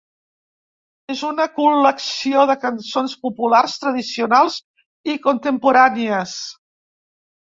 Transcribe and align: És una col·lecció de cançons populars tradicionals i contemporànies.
És 1.15 1.19
una 1.25 1.43
col·lecció 1.57 2.45
de 2.51 2.55
cançons 2.63 3.13
populars 3.25 3.75
tradicionals 3.83 4.57
i 5.13 5.15
contemporànies. 5.27 6.35